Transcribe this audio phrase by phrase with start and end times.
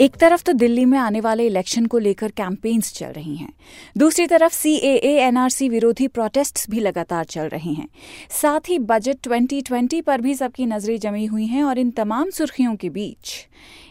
[0.00, 3.52] एक तरफ़ तो दिल्ली में आने वाले इलेक्शन को लेकर कैंपेन्स चल रही हैं।
[3.98, 7.88] दूसरी तरफ़ सी ए एनआरसी विरोधी प्रोटेस्ट्स भी लगातार चल रहे हैं।
[8.30, 12.74] साथ ही बजट 2020 पर भी सबकी नज़रें जमी हुई हैं और इन तमाम सुर्खियों
[12.76, 13.34] के बीच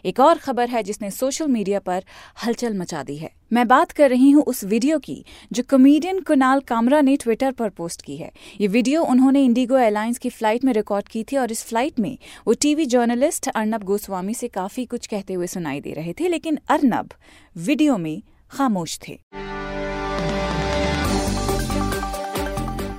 [0.05, 2.03] एक और खबर है जिसने सोशल मीडिया पर
[2.45, 6.59] हलचल मचा दी है। मैं बात कर रही हूँ उस वीडियो की जो कॉमेडियन कुणाल
[6.59, 10.73] कामरा ने ट्विटर पर पोस्ट की है। ये वीडियो उन्होंने इंडिगो एयरलाइंस की फ़्लाइट में
[10.73, 15.07] रिकॉर्ड की थी और इस फ़्लाइट में वो टीवी जर्नलिस्ट अर्नब गोस्वामी से काफ़ी कुछ
[15.07, 17.09] कहते हुए सुनाई रहे थे, लेकिन अर्नब
[17.57, 18.21] वीडियो में
[18.51, 19.19] खामोश थे।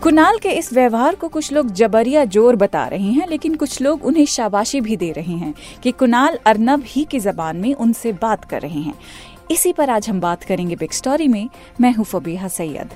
[0.03, 4.05] कुणाल के इस व्यवहार को कुछ लोग जबरिया ज़ोर बता रहे हैं, लेकिन कुछ लोग
[4.05, 8.45] उन्हें शाबाशी भी दे रहे हैं कि कुणाल अर्नब ही की जबान में उनसे बात
[8.45, 8.95] कर रहे हैं।
[9.51, 11.49] इसी पर आज हम बात करेंगे बिग स्टोरी में।
[11.81, 12.91] मैं हूँ फबीहा सैयद।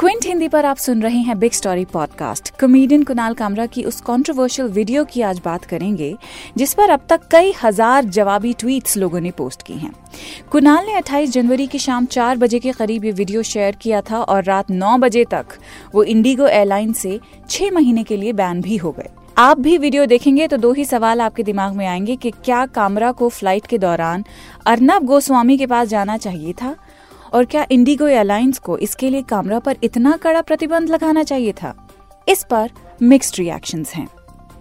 [0.00, 4.00] क्विंट हिंदी पर आप सुन रहे हैं big story podcast comedian Kunal Kamra की उस
[4.00, 6.16] कंट्रोवर्शियल वीडियो की आज बात करेंगे,
[6.56, 9.92] जिस पर अब तक कई हज़ार जवाबी ट्वीट्स लोगों ने पोस्ट की हैं।
[10.50, 14.22] कुणाल ने 28 जनवरी की शाम चार बजे के करीब ये वीडियो शेयर किया था
[14.22, 15.46] और रात नौ बजे तक
[15.94, 17.20] वो इंडिगो एयरलाइन से
[17.50, 20.84] छह महीने के लिए बैन भी हो गए। आप भी वीडियो देखेंगे तो दो ही
[20.84, 24.24] सवाल आपके दिमाग में आएँगे कि क्या कामरा को फ़्लाइट के दौरान
[24.66, 26.76] अर्नब गोस्वामी के पास जाना चाहिए था?
[27.32, 31.88] और क्या इंडिगो एयरलाइंस को इसके लिए कामरा पर इतना कड़ा प्रतिबंध लगाना चाहिए था?
[32.28, 32.70] इस पर
[33.02, 34.08] मिक्स्ड रिएक्शंस हैं।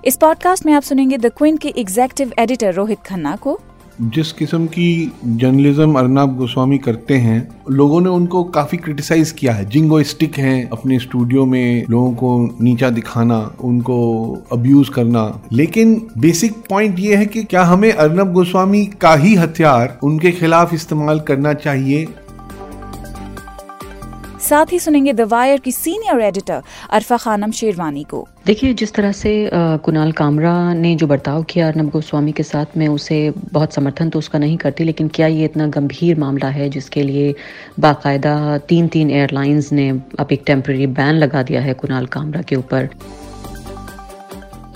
[0.06, 3.59] इस पॉडकास्ट में आप सुनेंगे द क्विन के एग्जेक्टिव एडिटर रोहित खन्ना को।
[4.02, 9.66] जिस किस्म की जर्नलिज्म अर्नाब गोस्वामी करते हैं, लोगों ने उनको काफ़ी क्रिटिसाइज किया है।
[9.66, 16.53] जिंगो स्टिक हैं अपने स्टूडियो में, लोगों को नीचा दिखाना, उनको अब्यूज करना। लेकिन बेसिक
[16.70, 21.53] पॉइंट ये है कि क्या हमें अर्नब गोस्वामी का ही हथियार उनके खिलाफ इस्तेमाल करना
[21.53, 22.08] चाहिए?
[24.50, 29.11] साथ ही सुनेंगे द वायर की सीनियर एडिटर अरफा खानम शेरवानी को। देखिए जिस तरह
[29.11, 33.19] से कुणाल कामरा ने जो बर्ताव किया अर्नब गोस्वामी के साथ में उसे
[33.53, 37.34] बहुत समर्थन तो उसका नहीं करती लेकिन क्या ये इतना गंभीर मामला है जिसके लिए
[37.79, 42.56] बाकायदा तीन तीन एयरलाइंस ने अब एक टेम्प्रेरी बैन लगा दिया है कुणाल कामरा के
[42.56, 42.90] ऊपर?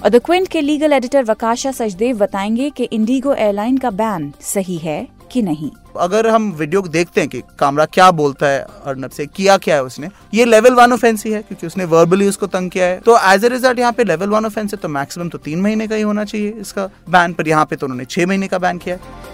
[0.03, 4.77] और द क्विंट के लीगल एडिटर वकाशा सचदेव बताएँगे कि इंडिगो एयरलाइन का बैन सही
[4.77, 9.25] है कि नहीं। अगर हम वीडियो देखते हैं कि कामरा क्या बोलता है अर्नब से,
[9.27, 12.71] किया क्या है उसने, ये लेवल वन ऑफेंस ही है, क्योंकि उसने वर्बली उसको तंग
[12.71, 15.37] किया है। तो एज ए रिज़ल्ट यहाँ पे लेवल वन ऑफेंस है तो मैक्सिमम तो
[15.39, 18.47] तीन महीने का ही होना चाहिए इसका बैन पर यहाँ पे तो उन्होंने छह महीने
[18.47, 19.31] का बैन किया है।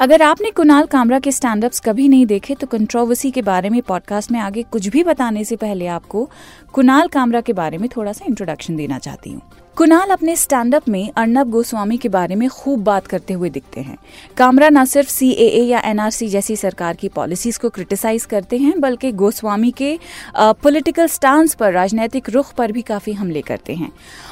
[0.00, 3.80] अगर आपने कुणाल कामरा के स्टैंड अप्स कभी नहीं देखे तो कंट्रोवर्सी के बारे में
[3.82, 6.28] पॉडकास्ट में आगे कुछ भी बताने से पहले आपको
[6.72, 10.88] कुणाल कामरा के बारे में थोड़ा सा इंट्रोडक्शन देना चाहती हूँ। कुणाल अपने स्टैंड अप
[10.88, 13.96] में अर्नब गोस्वामी के बारे में खूब बात करते हुए दिखते हैं।
[14.36, 15.30] कामरा न सिर्फ़ सी
[15.70, 19.98] या एनआरसी जैसी सरकार की पॉलिसीज़ को क्रिटिसाइज करते हैं, बल्कि गोस्वामी के
[20.36, 23.90] पॉलिटिकल स्टांस पर, राजनीतिक रुख पर भी काफ़ी हमले करते हैं।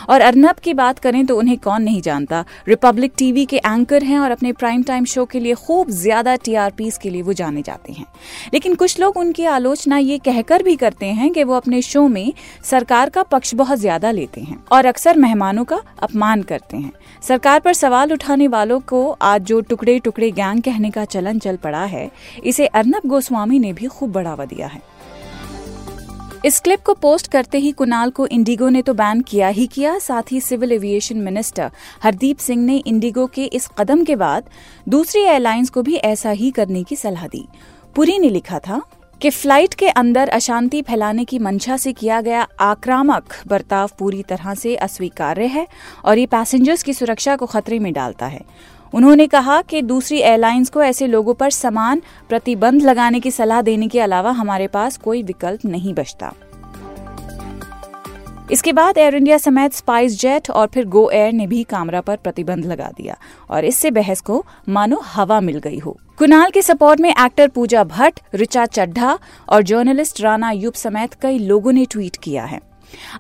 [0.09, 4.19] और अर्नब की बात करें तो उन्हें कौन नहीं जानता। रिपब्लिक टीवी के एंकर हैं
[4.19, 7.93] और अपने प्राइम टाइम शो के लिए खूब ज़्यादा टीआरपी के लिए वो जाने जाते
[7.93, 8.05] हैं।
[8.55, 12.32] लेकिन कुछ लोग उनकी आलोचना ये कहकर भी करते हैं कि वो अपने शो में
[12.65, 17.60] सरकार का पक्ष बहुत ज़्यादा लेते हैं। और अक्सर मेहमानों का अपमान करते हैं। सरकार
[17.60, 21.84] पर सवाल उठाने वालों को आज जो टुकड़े टुकड़े गैंग कहने का चलन चल पड़ा
[21.84, 22.10] है,
[22.44, 24.81] इसे अर्नब गोस्वामी ने भी खूब बढ़ावा दिया है।
[26.44, 29.99] इस क्लिप को पोस्ट करते ही कुणाल को इंडिगो ने तो बैन किया ही किया,
[29.99, 31.70] साथ ही civil aviation minister
[32.03, 34.50] Hardeep Singh ने इंडिगो के इस कदम के बाद
[34.88, 37.47] दूसरी एयरलाइंस को भी ऐसा ही करने की सलाह दी।
[37.97, 38.81] पुरी ने लिखा था
[39.20, 44.54] कि फ़्लाइट के अंदर अशांति फैलाने की मंशा से किया गया आक्रामक बर्ताव पूरी तरह
[44.54, 45.66] से अस्वीकार्य है
[46.04, 48.40] और ये पैसेंजर्स की सुरक्षा को खतरे में डालता है।
[48.94, 53.88] उन्होंने कहा कि दूसरी एयरलाइंस को ऐसे लोगों पर समान प्रतिबंध लगाने की सलाह देने
[53.88, 56.32] के अलावा हमारे पास कोई विकल्प नहीं बचता।
[58.50, 62.16] इसके बाद एयर इंडिया समेत स्पाइस जेट और फिर गो एयर ने भी कामरा पर
[62.16, 63.16] प्रतिबंध लगा दिया
[63.50, 67.84] और इससे बहस को मानो हवा मिल गई हो। कुणाल के सपोर्ट में एक्टर पूजा
[67.84, 72.60] भट्ट रिचा चड्ढा और जर्नलिस्ट राना यूप समेत कई लोगों ने ट्वीट किया है।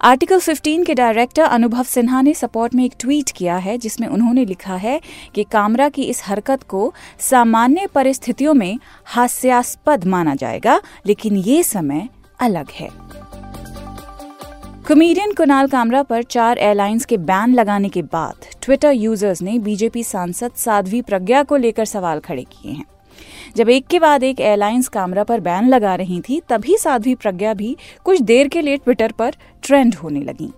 [0.02, 4.44] आर्टिकल 15 के डायरेक्टर अनुभव सिन्हा ने सपोर्ट में एक ट्वीट किया है, जिसमें उन्होंने
[4.44, 5.00] लिखा है
[5.34, 12.08] कि कामरा की इस हरकत को सामान्य परिस्थितियों में हास्यास्पद माना जाएगा, लेकिन ये समय
[12.40, 13.07] अलग है।
[14.88, 20.02] कॉमेडियन कुणाल कामरा पर चार एयरलाइंस के बैन लगाने के बाद ट्विटर यूज़र्स ने बीजेपी
[20.02, 22.84] सांसद साध्वी प्रज्ञा को लेकर सवाल खड़े किए हैं।
[23.56, 27.54] जब एक के बाद एक एयरलाइंस कामरा पर बैन लगा रही थी, तभी साध्वी प्रज्ञा
[27.54, 30.50] भी कुछ देर के लिए ट्विटर पर ट्रेंड होने लगी।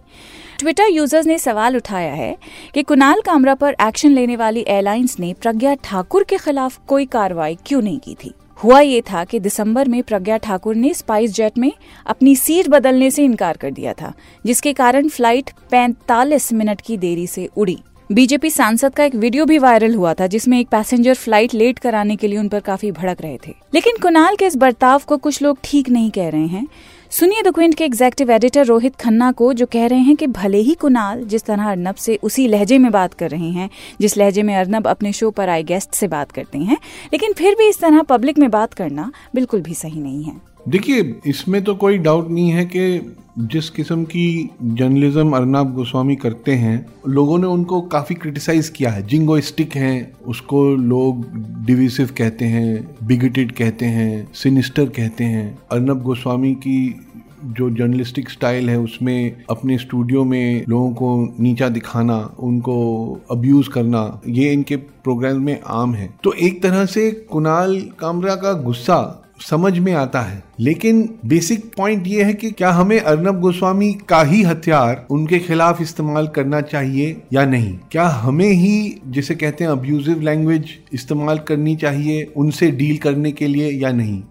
[0.59, 2.37] ट्विटर यूज़र्स ने सवाल उठाया है
[2.75, 7.59] कि कुणाल कामरा पर एक्शन लेने वाली एयरलाइंस ने प्रज्ञा ठाकुर के खिलाफ कोई कार्रवाई
[7.67, 8.35] क्यों नहीं की थी?
[8.65, 11.73] हुआ ये था कि दिसंबर में प्रज्ञा ठाकुर ने स्पाइस जेट में
[12.07, 14.13] अपनी सीट बदलने से इनकार कर दिया था,
[14.47, 17.79] जिसके कारण फ़्लाइट 45 मिनट की देरी से उड़ी।
[18.13, 22.17] बीजेपी सांसद का एक वीडियो भी वायरल हुआ था, जिसमें एक पैसेंजर फ़्लाइट लेट कराने
[22.17, 25.43] के लिए उन पर काफ़ी भड़क रहे थे। लेकिन कुणाल के इस बर्ताव को कुछ
[25.43, 26.67] लोग ठीक नहीं कह रहे हैं।
[27.11, 30.59] सुनिए द क्विंट के एग्जेक्टिव एडिटर रोहित खन्ना को, जो कह रहे हैं कि भले
[30.59, 33.69] ही कुणाल जिस तरह अर्नब से उसी लहजे में बात कर रहे हैं,
[34.01, 36.77] जिस लहजे में अर्नब अपने शो पर आए गेस्ट से बात करते हैं,
[37.13, 41.21] लेकिन फिर भी इस तरह पब्लिक में बात करना बिल्कुल भी सही नहीं है। देखिए,
[41.27, 46.87] इसमें तो कोई डाउट नहीं है कि जिस किस्म की जर्नलिज्म अर्नाब गोस्वामी करते हैं,
[47.09, 51.27] लोगों ने उनको काफ़ी क्रिटिसाइज किया है। जिंगोइस्टिक हैं, उसको लोग
[51.67, 57.07] डिविसिव कहते हैं बिगेटेड कहते हैं सिनिस्टर कहते हैं। अर्नब गोस्वामी की
[57.45, 64.21] जो जर्नलिस्टिक स्टाइल है, उसमें अपने स्टूडियो में लोगों को नीचा दिखाना, उनको अब्यूज करना,
[64.29, 69.79] ये इनके प्रोग्राम में आम है। तो एक तरह से कुणाल कामरा का गुस्सा समझ
[69.79, 74.43] में आता है। लेकिन बेसिक पॉइंट ये है कि क्या हमें अर्नब गोस्वामी का ही
[74.43, 77.79] हथियार उनके खिलाफ इस्तेमाल करना चाहिए या नहीं?
[77.93, 83.47] क्या हमें ही, जिसे कहते हैं अब्यूजिव लैंग्वेज इस्तेमाल करनी चाहिए, उनसे डील करने के
[83.47, 84.23] लिए या नहीं?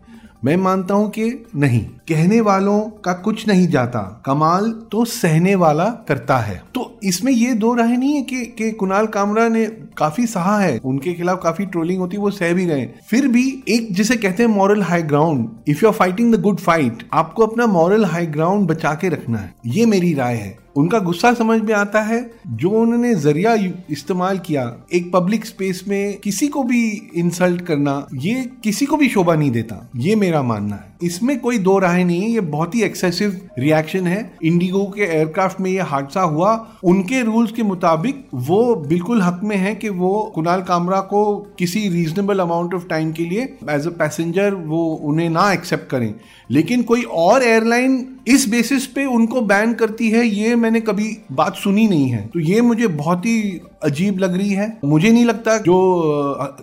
[0.45, 5.85] मैं मानता हूँ कि नहीं। कहने वालों का कुछ नहीं जाता, कमाल तो सहने वाला
[6.07, 9.65] करता है। तो इसमें ये दो राय नहीं है कि कि कुणाल कामरा ने
[9.97, 13.93] काफ़ी सहा है, उनके खिलाफ काफ़ी ट्रोलिंग होती, वो सह भी गए। फिर भी एक
[13.93, 17.65] जिसे कहते हैं moral high ground if you are fighting the good fight आपको अपना
[17.67, 21.73] मॉरल हाई ग्राउंड बचा के रखना है। ये मेरी राय है। उनका गुस्सा समझ में
[21.73, 23.53] आता है, जो उन्होंने ज़रिया
[23.89, 29.09] इस्तेमाल किया, एक पब्लिक स्पेस में किसी को भी इंसल्ट करना, ये किसी को भी
[29.09, 32.75] शोभा नहीं देता। ये मेरा मानना है। इसमें कोई दो राय नहीं है, ये बहुत
[32.75, 36.53] ही एक्सेसिव रिएक्शन है। इंडिगो के एयरक्राफ्ट में ये हादसा हुआ।
[36.83, 41.23] उनके रूल्स के मुताबिक वो बिल्कुल हक में है कि वो कुणाल कामरा को
[41.59, 46.13] किसी रीजनेबल अमाउंट ऑफ़ टाइम के लिए एज अ पैसेंजर वो उन्हें ना एक्सेप्ट करें।
[46.51, 47.97] लेकिन कोई और एयरलाइन
[48.29, 52.39] इस बेसिस पे उनको बैन करती है, ये मैंने कभी बात सुनी नहीं है। तो
[52.39, 55.77] ये मुझे बहुत ही अजीब लग रही है। मुझे नहीं लगता जो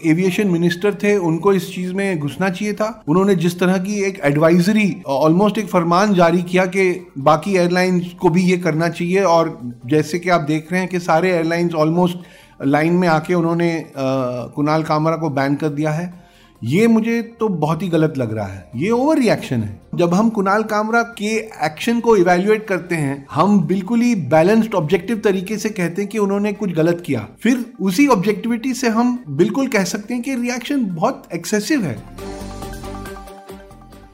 [0.07, 4.21] एविएशन मिनिस्टर थे, उनको इस चीज़ में घुसना चाहिए था। उन्होंने जिस तरह की एक
[4.25, 9.59] एडवाइजरी ऑलमोस्ट एक फरमान जारी किया कि बाकी एयरलाइंस को भी ये करना चाहिए और
[9.87, 14.83] जैसे कि आप देख रहे हैं कि सारे एयरलाइंस ऑलमोस्ट लाइन में आके उन्होंने कुणाल
[14.83, 16.26] कामरा को बैन कर दिया है।
[16.67, 20.29] ये मुझे तो बहुत ही गलत लग रहा है। ये ओवर रिएक्शन है। जब हम
[20.29, 21.35] कुणाल कामरा के
[21.67, 26.19] एक्शन को इवेल्युएट करते हैं, हम बिल्कुल ही बैलेंस्ड ऑब्जेक्टिव तरीके से कहते हैं कि
[26.19, 30.85] उन्होंने कुछ गलत किया। फिर उसी ऑब्जेक्टिविटी से हम बिल्कुल कह सकते हैं कि रिएक्शन
[30.87, 31.97] बहुत एक्सेसिव है।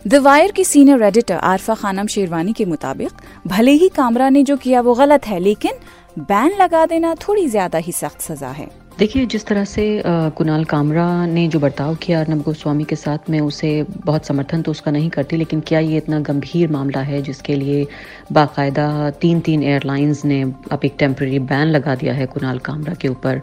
[0.06, 3.10] द वायर की सीनियर एडिटर आरफा खानम शेरवानी के मुताबिक,
[3.46, 5.72] भले ही कामरा ने जो किया वो गलत है, लेकिन
[6.20, 11.04] बैन लगा देना थोड़ी ज़्यादा ही सख्त सजा है। देखिए, जिस तरह से कुणाल कामरा
[11.26, 15.08] ने जो बर्ताव किया अर्नब गोस्वामी के साथ, में उसे बहुत समर्थन तो उसका नहीं
[15.10, 17.86] करती, लेकिन क्या ये इतना गंभीर मामला है जिसके लिए
[18.32, 18.88] बाकायदा
[19.20, 23.40] तीन तीन एयरलाइंस ने अब एक टेम्प्रेरी बैन लगा दिया है कुणाल कामरा के ऊपर?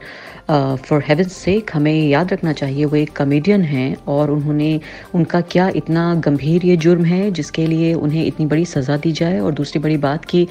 [0.49, 4.79] फॉर हेवन सेक हमें याद रखना चाहिए, वो एक कमेडियन हैं और उन्होंने,
[5.15, 9.39] उनका क्या इतना गंभीर ये जुर्म है जिसके लिए उन्हें इतनी बड़ी सज़ा दी जाए?
[9.39, 10.47] और दूसरी बड़ी बात कि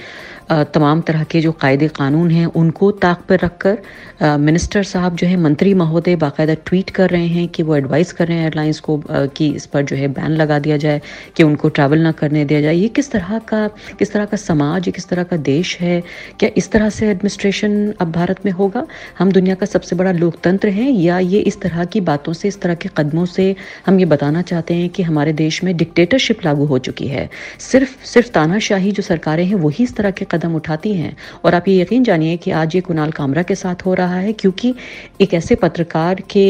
[0.50, 5.26] तमाम तरह के जो कायदे कानून हैं, उनको ताक पर रख कर मिनिस्टर साहब जो
[5.26, 8.80] है, मंत्री महोदय बाकायदा ट्वीट कर रहे हैं कि वो एडवाइस कर रहे हैं एयरलाइंस
[8.80, 11.00] को कि इस पर जो है बैन लगा दिया जाए,
[11.36, 13.66] कि उनको ट्रैवल ना करने दिया जाए। ये किस तरह का,
[13.98, 16.02] किस तरह का समाज किस तरह का देश है?
[16.40, 18.87] क्या इस तरह से एडमिनिस्ट्रेशन अब भारत में होगा?
[19.18, 22.61] हम दुनिया का सबसे बड़ा लोकतंत्र हैं, या ये इस तरह की बातों से, इस
[22.61, 23.54] तरह के कदमों से
[23.87, 27.28] हम ये बताना चाहते हैं कि हमारे देश में डिक्टेटरशिप लागू हो चुकी है?
[27.61, 31.68] सिर्फ़ सिर्फ़ तानाशाही जो सरकारें हैं वही इस तरह के कदम उठाती हैं। और आप
[31.68, 34.75] ये यकीन जानिए कि आज ये कुणाल कामरा के साथ हो रहा है, क्योंकि
[35.21, 36.47] एक ऐसे पत्रकार के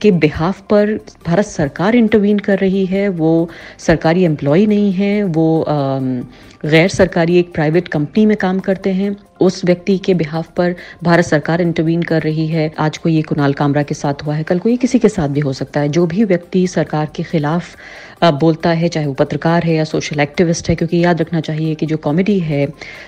[0.00, 0.94] के बिहाफ पर
[1.26, 5.64] भारत सरकार इंटरवीन कर रही है, वो सरकारी एम्प्लॉय नहीं है, वो
[6.64, 10.74] गैर सरकारी एक प्राइवेट कंपनी में काम करते हैं। उस व्यक्ति के बिहाफ पर
[11.04, 14.42] भारत सरकार इंटरवीन कर रही है। आज को ये कुणाल कामरा के साथ हुआ है।
[14.42, 17.22] कल को ये किसी के साथ भी हो सकता है। जो भी व्यक्ति सरकार के
[17.22, 17.76] खिलाफ
[18.22, 21.86] बोलता है, चाहे वो पत्रकार है या सोशल एक्टिविस्ट है, क्योंकि याद रखना चाहिए कि
[21.86, 22.66] जो कॉमेडी है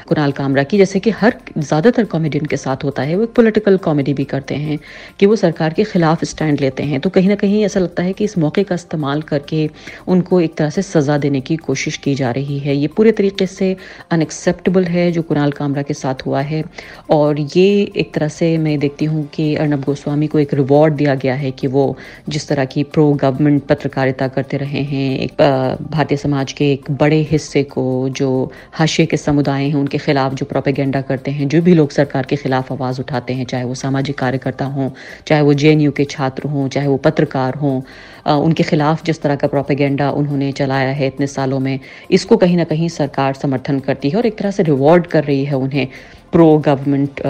[0.09, 3.77] कुणाल कामरा की, जैसे कि हर ज़्यादातर कॉमेडियन के साथ होता है, वो एक पोलिटिकल
[3.79, 4.79] कॉमेडी भी करते हैं
[5.21, 8.13] कि वो सरकार के खिलाफ स्टैंड लेते हैं। तो कहीं ना कहीं ऐसा लगता है
[8.13, 9.69] कि इस मौके का इस्तेमाल करके
[10.09, 13.42] उनको एक तरह से सज़ा देने की कोशिश की जा रही है। ये पूरे तरीके
[13.47, 13.77] से
[14.11, 16.63] अनएक्सेप्टेबल है जो कुणाल कामरा के साथ हुआ है।
[17.11, 21.15] और ये एक तरह से मैं देखती हूँ कि अर्नब गोस्वामी को एक रिवॉर्ड दिया
[21.15, 21.97] गया है कि वो
[22.29, 25.43] जिस तरह की प्रो गवर्नमेंट पत्रकारिता करते रहे हैं, एक
[25.91, 30.47] भारतीय समाज के एक बड़े हिस्से को, जो हाशिए के समुदाय हैं, उनके खिलाफ जो
[30.47, 34.19] प्रोपेगेंडा करते हैं, जो भी लोग सरकार के खिलाफ आवाज़ उठाते हैं, चाहे वो सामाजिक
[34.19, 34.91] कार्यकर्ता हों,
[35.27, 37.81] चाहे वो जेएनयू के छात्र हों, चाहे वो पत्रकार हों
[38.27, 41.79] उनके खिलाफ जिस तरह का प्रोपेगेंडा उन्होंने चलाया है इतने सालों में,
[42.11, 45.45] इसको कहीं ना कहीं सरकार समर्थन करती है और एक तरह से रिवॉर्ड कर रही
[45.45, 45.87] है उन्हें
[46.33, 47.21] प्रो गवर्नमेंट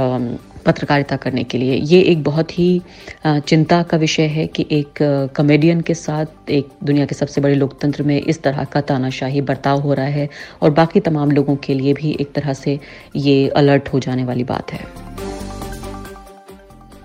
[0.67, 2.83] पत्रकारिता करने के लिए। ये एक बहुत ही
[3.25, 4.99] चिंता का विषय है कि एक
[5.37, 9.81] कॉमेडियन के साथ एक दुनिया के सबसे बड़े लोकतंत्र में इस तरह का तानाशाही बर्ताव
[9.81, 10.29] हो रहा है
[10.63, 12.79] और बाकी तमाम लोगों के लिए भी एक तरह से
[13.17, 15.02] ये अलर्ट हो जाने वाली बात है।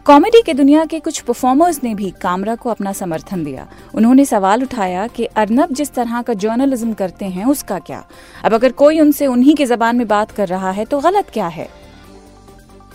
[0.08, 4.64] कॉमेडी के दुनिया के कुछ परफॉर्मर्स ने भी कामरा को अपना समर्थन दिया। उन्होंने सवाल
[4.64, 8.06] उठाया कि अर्नब जिस तरह का जर्नलिज्म करते हैं उसका क्या?
[8.44, 11.48] अब अगर कोई उनसे उन्हीं की जबान में बात कर रहा है तो गलत क्या
[11.48, 11.68] है?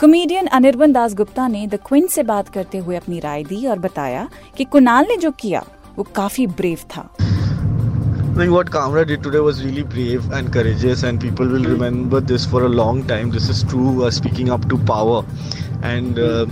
[0.01, 3.79] कॉमेडियन अनिर्बन दास गुप्ता ने द क्विन से बात करते हुए अपनी राय दी और
[3.79, 5.63] बताया कि कुणाल ने जो किया
[5.97, 11.03] वो काफ़ी ब्रेव था। I think what Kamra did today was really brave and courageous,
[11.03, 13.29] and people will remember this for a long time.
[13.29, 15.23] This is true, uh, speaking up to power.
[15.83, 16.45] And uh,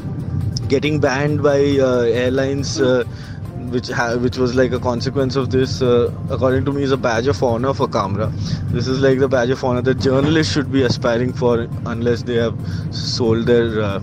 [0.71, 1.59] getting banned by
[1.89, 2.79] uh, airlines.
[2.79, 3.03] Uh,
[3.73, 6.97] which ha- which was like a consequence of this, uh, according to me, is a
[6.97, 8.29] badge of honor for Kamra.
[8.71, 12.35] This is like the badge of honor that journalists should be aspiring for, unless they
[12.35, 12.57] have
[12.91, 14.01] sold their uh,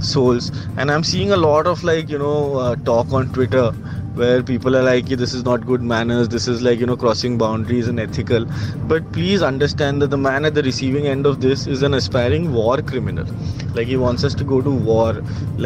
[0.00, 0.50] souls.
[0.76, 3.72] And I'm seeing a lot of like you know uh, talk on Twitter
[4.20, 6.28] where people are like this is not good manners.
[6.28, 8.46] This is like you know crossing boundaries and ethical.
[8.92, 12.52] But please understand that the man at the receiving end of this is an aspiring
[12.52, 13.26] war criminal.
[13.74, 15.12] Like he wants us to go to war.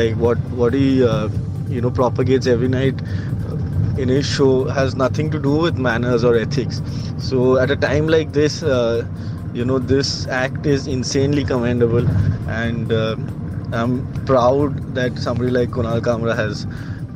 [0.02, 1.28] Like what what he uh,
[1.68, 3.06] you know propagates every night
[3.98, 6.82] in his show has nothing to do with manners or ethics.
[7.18, 9.06] So at a time like this, uh,
[9.52, 12.08] you know, this act is insanely commendable,
[12.48, 13.16] and uh,
[13.72, 16.64] I'm proud that somebody like Kunal Kamra has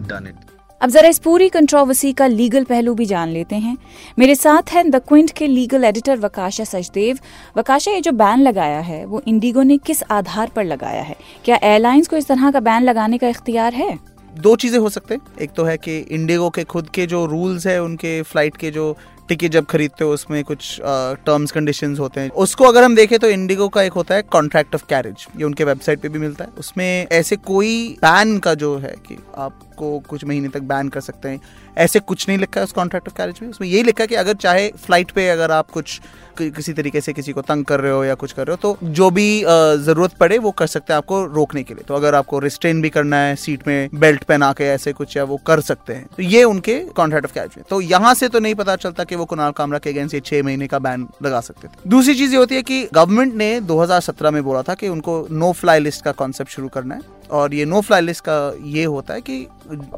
[0.07, 0.48] done it.
[0.81, 3.79] अब जरा इस पूरी controversy का legal पहलू भी जान लेते हैं।
[4.19, 7.19] मेरे साथ हैं द क्विंट के लीगल एडिटर वकाशा सचदेव।
[7.57, 11.17] वकाशा, ये जो बैन लगाया है, वो इंडिगो ने किस आधार पर लगाया है?
[11.45, 13.99] क्या एयरलाइंस को इस तरह का बैन लगाने का इख्तियार है?
[14.37, 17.67] दो चीज़ें हो सकते हैं। एक तो है कि इंडिगो के खुद के जो रूल्स
[17.67, 18.97] है, उनके फ़्लाइट के जो
[19.29, 23.29] टिकट जब खरीदते हो, उसमें कुछ टर्म्स कंडीशन होते हैं। उसको अगर हम देखें तो
[23.29, 26.51] इंडिगो का एक होता है कॉन्ट्रैक्ट ऑफ़ कैरेज ये उनके वेबसाइट पे भी मिलता है।
[26.59, 31.29] उसमें ऐसे कोई बैन का जो है कि आपको कुछ महीने तक बैन कर सकते
[31.29, 31.41] हैं,
[31.79, 34.15] ऐसे कुछ नहीं लिखा है उस कॉन्ट्रैक्ट ऑफ़ कैरेज में। उसमें यही लिखा है कि
[34.17, 36.01] अगर चाहे फ़्लाइट पे अगर आप कुछ
[36.39, 38.89] किसी तरीके से किसी को तंग कर रहे हो या कुछ कर रहे हो तो
[38.89, 39.43] जो भी
[39.79, 42.91] ज़रूरत पड़े वो कर सकते हैं आपको रोकने के लिए। तो अगर आपको रिस्ट्रेन भी
[42.91, 46.23] करना है सीट में बेल्ट पहना के ऐसे कुछ या वो कर सकते हैं तो
[46.25, 49.25] ये उनके कॉन्ट्रैक्ट ऑफ़ कैरेज में। तो यहाँ से तो नहीं पता चलता कि वो
[49.25, 52.55] कुणाल कामरा के अगेंस्ट छह महीने का बैन लगा सकते थे। दूसरी चीज़ ये होती
[52.55, 56.51] है कि गवर्नमेंट ने 2017 में बोला था कि उनको नो फ्लाई लिस्ट का कॉन्सेप्ट
[56.51, 59.47] शुरू करना है। और ये नो फ्लाई लिस्ट का ये होता है कि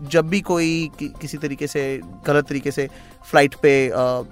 [0.04, 1.84] जब भी कोई कि, किसी तरीके से
[2.26, 2.88] गलत तरीके से
[3.30, 4.22] फ़्लाइट पे आ, आ,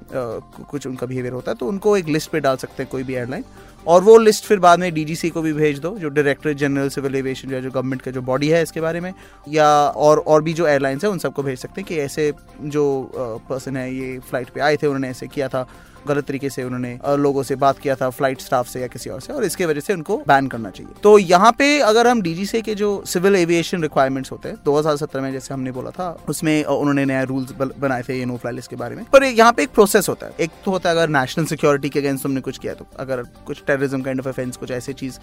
[0.71, 3.14] कुछ उनका बिहेवियर होता है तो उनको एक लिस्ट पे डाल सकते हैं कोई भी
[3.14, 3.45] एयरलाइन
[3.87, 7.14] और वो लिस्ट फिर बाद में डीजीसी को भी भेज दो जो डायरेक्टर जनरल सिविल
[7.17, 9.12] एविएशन जो गवर्नमेंट का जो बॉडी है इसके बारे में
[9.49, 12.33] या और और भी जो एयरलाइंस है उन सबको भेज सकते हैं कि ऐसे
[12.67, 13.11] जो
[13.50, 15.67] पर्सन है ये फ़्लाइट पे आए थे उन्होंने ऐसे किया था
[16.07, 19.21] गलत तरीके से उन्होंने लोगों से बात किया था फ़्लाइट स्टाफ से या किसी और
[19.21, 22.62] से, और इसके वजह से उनको बैन करना चाहिए। तो यहाँ पे अगर हम डीजीसी
[22.62, 27.05] के जो सिविल एविएशन रिक्वायरमेंट्स होते हैं 2017 में जैसे हमने बोला था, उसमें उन्होंने
[27.05, 29.71] नया रूल्स बनाए थे ये नो फ्लाई लिस्ट के बारे में। पर यहाँ पे एक
[29.71, 32.75] प्रोसेस होता है। एक तो होता है अगर नेशनल सिक्योरिटी के अगेंस्ट हमने कुछ किया
[32.75, 35.19] तो अगर कुछ टेररिज्म काइंड ऑफ़ अफेंस कुछ ऐसी चीज़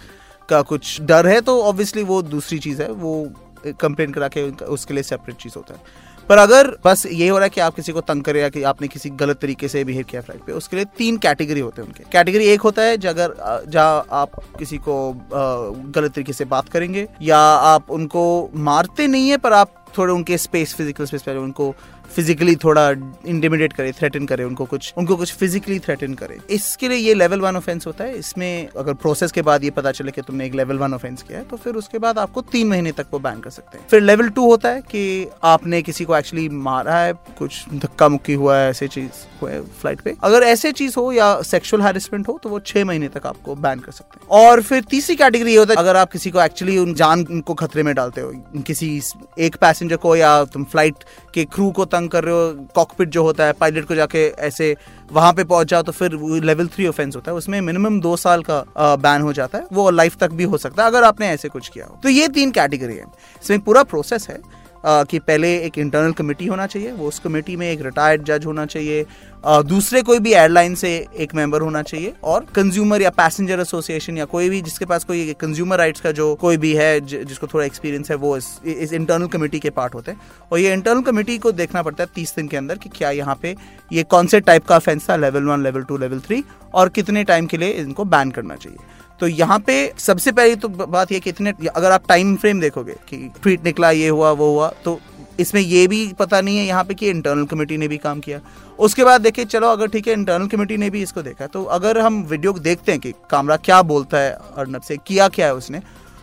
[0.48, 3.32] का कुछ डर है तो ऑब्वियसली वो दूसरी चीज़ है, वो
[3.80, 5.80] कंप्लेन करा के उसके लिए सेपरेट चीज़ होता है।
[6.28, 8.62] पर अगर बस ये हो रहा है कि आप किसी को तंग करें या कि
[8.64, 11.88] आपने किसी गलत तरीके से बिहेव किया फ़्लाइट पे, उसके लिए तीन कैटेगरी होते हैं
[11.88, 13.34] उनके। कैटेगरी एक होता है अगर
[13.68, 19.36] जहाँ आप किसी को गलत तरीके से बात करेंगे, या आप उनको मारते नहीं है
[19.38, 21.74] पर आप थोड़े उनके स्पेस फ़िज़िकल स्पेस पे उनको
[22.06, 22.88] फिजिकली थोड़ा
[23.26, 27.40] इंटिमिडेट करे थ्रेटन करे उनको कुछ उनको कुछ फिजिकली थ्रेटन करे। इसके लिए ये लेवल
[27.40, 30.54] वन ऑफेंस होता है। इसमें अगर प्रोसेस के बाद ये पता चले कि तुमने एक
[30.54, 33.40] लेवल वन ऑफेंस किया है तो फिर उसके बाद आपको तीन महीने तक वो बैन
[33.40, 37.12] कर सकते हैं। फिर लेवल टू होता है कि आपने किसी को एक्चुअली मारा है,
[37.38, 41.10] कुछ धक्का मुक्की हुआ है, ऐसे चीज़ हुआ है फ़्लाइट पे। अगर ऐसे चीज़ हो
[41.12, 44.62] या सेक्सुअल हैरेसमेंट हो तो वो छह महीने तक आपको बैन कर सकते हैं। और
[44.62, 47.82] फिर तीसरी कैटेगरी ये होता है, अगर आप किसी को एक्चुअली उन जान को खतरे
[47.82, 48.32] में डालते हो,
[48.66, 49.00] किसी
[49.38, 51.04] एक पैसेंजर को या तुम फ़्लाइट
[51.36, 54.74] के क्रू को तंग कर रहे हो कॉकपिट जो होता है पायलट को जाके ऐसे
[55.12, 56.12] वहाँ पे पहुँच जाओ तो फिर
[56.44, 59.90] लेवल थ्री ऑफेंस होता है, उसमें मिनिमम दो साल का बैन हो जाता है, वो
[59.90, 62.50] लाइफ तक भी हो सकता है, अगर आपने ऐसे कुछ किया हो। तो ये तीन
[62.50, 63.04] कैटेगरी है।
[63.42, 64.38] इसमें पूरा प्रोसेस है
[64.84, 68.66] कि पहले एक इंटरनल कमेटी होना चाहिए वो उस कमेटी में एक रिटायर्ड जज होना
[68.66, 69.04] चाहिए
[69.46, 74.24] दूसरे कोई भी एयरलाइन से एक मेंबर होना चाहिए और कंज्यूमर या पैसेंजर एसोसिएशन या
[74.24, 78.10] कोई भी जिसके पास कोई कंज्यूमर राइट्स का जो कोई भी है जिसको थोड़ा एक्सपीरियंस
[78.10, 80.20] है वो इस, इस इंटरनल कमेटी के पार्ट होते हैं।
[80.52, 83.38] और ये इंटरनल कमेटी को देखना पड़ता है तीस दिन के अंदर कि क्या यहाँ
[83.42, 83.54] पे
[83.90, 86.42] ये कौन से टाइप का ऑफेंस था level one level two level three
[86.74, 88.78] और कितने टाइम के लिए इनको बैन करना चाहिए।
[89.20, 92.96] तो यहाँ पे सबसे पहली तो बात यह कि इतने, अगर आप टाइम फ्रेम देखोगे
[93.08, 94.98] कि ट्वीट निकला, ये हुआ, वो हुआ तो
[95.40, 98.40] इसमें ये भी पता नहीं है यहाँ पे कि इंटरनल कमेटी ने भी काम किया।
[98.78, 101.98] उसके बाद देखिए, चलो अगर ठीक है इंटरनल कमेटी ने भी इसको देखा तो अगर
[101.98, 105.80] हम वीडियो देखते हैं कि कामरा क्या बोलता है अर्नब से, किया क्या है उसने,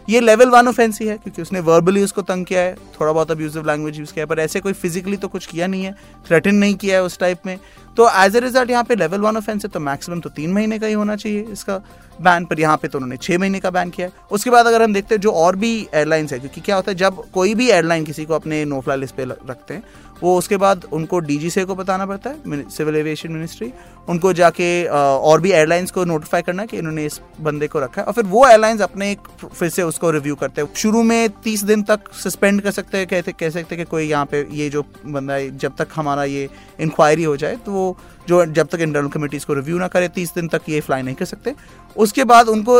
[0.07, 3.31] ये लेवल वन ऑफेंस ही है, क्योंकि उसने वर्बली उसको तंग किया है, थोड़ा बहुत
[3.31, 5.93] अब्यूजिव लैंग्वेज यूज़ किया है, पर ऐसे कोई फिजिकली तो कुछ किया नहीं है
[6.27, 7.57] थ्रेटन नहीं किया है उस टाइप में।
[7.97, 10.79] तो एज ए रिज़ल्ट यहाँ पे लेवल वन ऑफेंस है तो मैक्सिमम तो तीन महीने
[10.79, 11.81] का ही होना चाहिए इसका
[12.21, 14.81] बैन पर यहाँ पे तो उन्होंने छः महीने का बैन किया है। उसके बाद अगर
[14.83, 17.69] हम देखते हैं जो और भी एयरलाइंस है, क्योंकि क्या होता है, जब कोई भी
[17.69, 19.83] एयरलाइन किसी को अपने नो फ्लाई लिस्ट पे रखते हैं,
[20.21, 23.71] वो उसके बाद उनको डीजीसीए को बताना पड़ता है सिविल एविएशन मिनिस्ट्री
[24.09, 28.05] उनको जाके और भी एयरलाइंस को नोटिफाई करना कि इन्होंने इस बंदे को रखा है,
[28.07, 31.83] और फिर वो एयरलाइंस अपने फिर से उसको रिव्यू करते हैं। शुरू में तीस दिन
[31.83, 34.85] तक सस्पेंड कर सकते हैं, कहते, कह सकते हैं कि कोई यहाँ पे ये जो
[35.05, 37.82] बंदा है, जब तक हमारा ये इंक्वायरी हो जाए तो
[38.27, 41.15] जो जब तक इंटरनल कमेटी इसको रिव्यू ना करे, तीस दिन तक ये फ्लाई नहीं
[41.15, 41.53] कर सकते।
[41.95, 42.79] उसके बाद उनको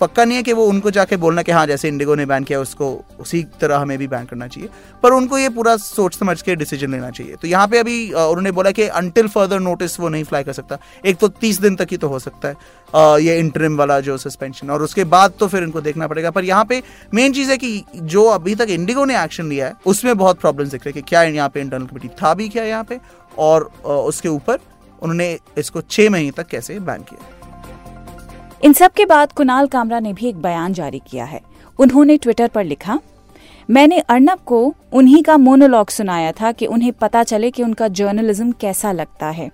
[0.00, 2.60] पक्का नहीं है कि वो उनको जाके बोलना कि हाँ जैसे इंडिगो ने बैन किया,
[2.60, 2.88] उसको
[3.20, 4.68] उसी तरह हमें भी बैन करना चाहिए।
[5.02, 8.50] पर उनको ये पूरा सोच समझ के डिसीज़न लेना चाहिए। तो यहाँ पे अभी उन्होंने
[8.52, 11.88] बोला कि अनटिल फर्दर नोटिस वो नहीं फ्लाई कर सकता। एक तो तीस दिन तक
[11.90, 12.54] ही तो हो सकता है
[13.22, 16.64] ये इंटरम वाला जो सस्पेंशन और उसके बाद तो फिर इनको देखना पड़ेगा। पर यहाँ
[16.64, 16.82] पे
[17.14, 20.68] मेन चीज़ है कि जो अभी तक इंडिगो ने एक्शन लिया है, उसमें बहुत प्रॉब्लम
[20.68, 23.00] दिख रहे हैं कि क्या यहाँ पे इंटरनल कमेटी था भी क्या यहाँ पे?
[23.38, 24.58] और उसके ऊपर
[25.02, 27.34] उन्होंने इसको छह महीने तक कैसे बैन किया।
[28.64, 31.40] इन सब के बाद कुणाल कामरा ने भी एक बयान जारी किया है।
[31.78, 32.98] उन्होंने ट्विटर पर लिखा,
[33.68, 38.52] मैंने अर्नब को उन्हीं का मोनोलॉग सुनाया था कि उन्हें पता चले कि उनका जर्नलिज्म
[38.52, 39.50] कैसा लगता है।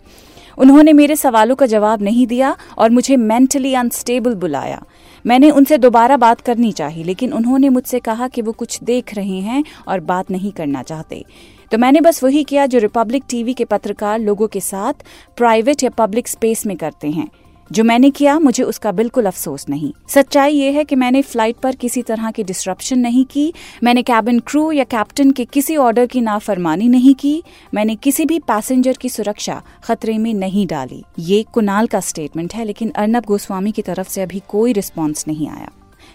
[0.58, 4.82] उन्होंने मेरे सवालों का जवाब नहीं दिया और मुझे मेंटली अनस्टेबल बुलाया।
[5.24, 9.38] मैंने उनसे दोबारा बात करनी चाहिए लेकिन उन्होंने मुझसे कहा कि वो कुछ देख रहे
[9.40, 11.24] हैं और बात नहीं करना चाहते।
[11.72, 14.92] तो मैंने बस वही किया जो रिपब्लिक टीवी के पत्रकार लोगों के साथ
[15.36, 17.28] प्राइवेट या पब्लिक स्पेस में करते हैं।
[17.72, 21.74] जो मैंने किया, मुझे उसका बिल्कुल अफसोस नहीं। सच्चाई ये है कि मैंने फ़्लाइट पर
[21.74, 26.20] किसी तरह की डिस्ट्रप्शन नहीं की। मैंने कैबिन क्रू या कैप्टन के किसी ऑर्डर की
[26.20, 27.42] नाफरमानी नहीं की।
[27.74, 32.64] मैंने किसी भी पैसेंजर की सुरक्षा खतरे में नहीं डाली। ये कुनाल का स्टेटमेंट है,
[32.64, 35.70] लेकिन अर्नब गोस्वामी की तरफ़ से अभी कोई रिस्पॉन्स नहीं आया।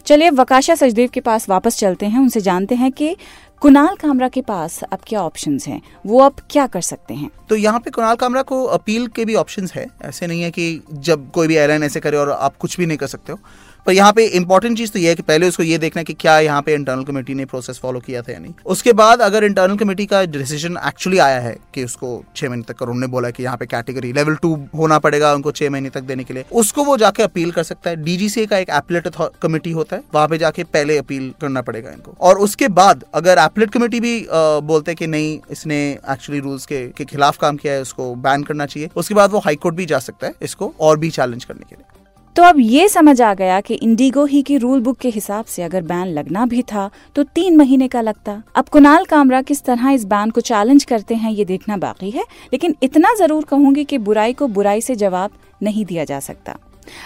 [0.05, 3.15] चलिए, वकाशा सचदेव के पास वापस चलते हैं। उनसे जानते हैं कि
[3.61, 5.81] कुणाल कामरा के पास अब क्या ऑप्शंस हैं?
[6.05, 7.31] वो अब क्या कर सकते हैं?
[7.49, 10.83] तो यहाँ पे कुणाल कामरा को अपील के भी ऑप्शंस है। ऐसे नहीं है कि
[10.93, 13.39] जब कोई भी एयरलाइन ऐसे करे और आप कुछ भी नहीं कर सकते हो।
[13.87, 16.39] पर यहाँ पे इंपॉर्टेंट चीज़ तो ये है कि पहले उसको ये देखना कि क्या
[16.39, 19.77] यहाँ पे इंटरनल कमेटी ने प्रोसेस फॉलो किया था या नहीं। उसके बाद अगर इंटरनल
[19.77, 23.57] कमेटी का डिसीज़न एक्चुअली आया है कि उसको छह महीने तक उन्होंने बोला कि यहाँ
[23.57, 26.97] पे कैटेगरी लेवल टू होना पड़ेगा उनको छह महीने तक देने के लिए उसको वो
[26.97, 29.07] जाके अपील कर सकता है। डीजीसी का एक एपलेट
[29.41, 33.39] कमेटी होता है वहाँ पे जाके पहले अपील करना पड़ेगा इनको। और उसके बाद अगर
[33.39, 37.73] एपलेट कमेटी भी बोलते हैं कि नहीं इसने एक्चुअली रूल्स के, के खिलाफ काम किया
[37.73, 40.99] है उसको बैन करना चाहिए उसके बाद वो हाईकोर्ट भी जा सकता है इसको और
[40.99, 41.95] भी चैलेंज करने के लिए।
[42.37, 45.63] तो अब ये समझ आ गया कि इंडिगो ही की रूल बुक के हिसाब से
[45.63, 49.89] अगर बैन लगना भी था तो तीन महीने का लगता। अब कुणाल कामरा किस तरह
[49.91, 52.23] इस बैन को चैलेंज करते हैं, ये देखना बाकी है,
[52.53, 56.57] लेकिन इतना ज़रूर कहूँगी कि बुराई को बुराई से जवाब नहीं दिया जा सकता।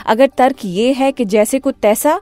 [0.05, 2.19] अगर तर्क ये है कि जैसे को तैसा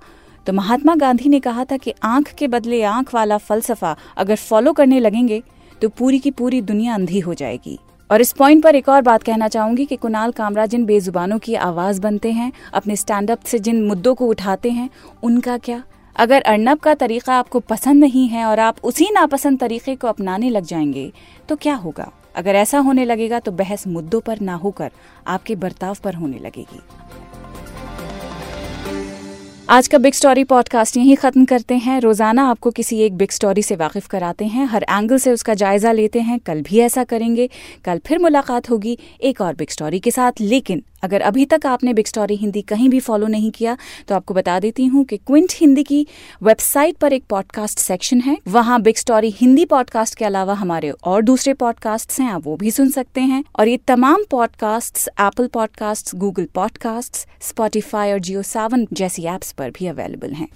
[0.48, 4.74] तो महात्मा गांधी ने कहा था कि आँख के बदले आँख वाला फलसफा अगर फॉलो
[4.74, 5.44] करने लगेंगे
[5.82, 7.80] तो पूरी की पूरी दुनिया अंधी हो जाएगी।
[8.12, 11.56] और इस पॉइंट पर एक और बात कहना चाहूँगी कि कुणाल कामरा जिन बेजुबानों की
[11.56, 14.90] आवाज़ बनते हैं, अपने स्टैंड अप से जिन मुद्दों को उठाते हैं,
[15.24, 15.84] उनका क्या?
[16.16, 20.50] अगर अर्नब का तरीका आपको पसंद नहीं है और आप उसी नापसंद तरीके को अपनाने
[20.50, 21.12] लग जाएँगे
[21.50, 22.12] तो क्या होगा?
[22.36, 24.92] अगर ऐसा होने लगेगा तो बहस मुद्दों पर ना होकर
[25.28, 26.80] आपके बर्ताव पर होने लगेगी।
[29.72, 33.62] आज का बिग स्टोरी पॉडकास्ट यहीं खत्म करते हैं। रोज़ाना आपको किसी एक बिग स्टोरी
[33.62, 37.50] से वाकिफ कराते हैं। हर एंगल से उसका जायजा लेते हैं। कल भी ऐसा करेंगे।
[37.86, 41.94] कल फिर मुलाकात होगी एक और बिग स्टोरी के साथ। लेकिन अगर अभी तक आपने
[41.94, 45.54] बिग स्टोरी हिंदी कहीं भी फॉलो नहीं किया तो आपको बता देती हूँ कि क्विंट
[45.56, 46.06] हिंदी की
[46.44, 51.22] वेबसाइट पर एक पॉडकास्ट सेक्शन है। वहाँ बिग स्टोरी हिंदी पॉडकास्ट के अलावा हमारे और
[51.22, 56.16] दूसरे पॉडकास्ट हैं, आप वो भी सुन सकते हैं। और ये तमाम podcast Apple podcast
[56.16, 60.48] Google podcast Spotify और जियो सावन जैसी एप्स पर भी अवेलेबल हैं।